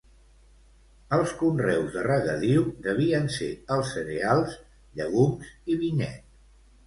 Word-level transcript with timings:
Els 1.17 1.33
conreus 1.41 1.91
de 1.97 2.05
regadiu 2.07 2.63
devien 2.87 3.29
ser 3.35 3.51
els 3.75 3.93
cereals, 3.97 4.55
llegums 5.01 5.55
i 5.75 5.77
vinyet. 5.85 6.27